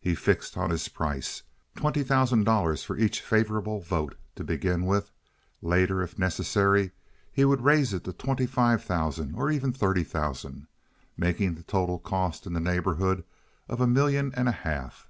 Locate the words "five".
8.46-8.82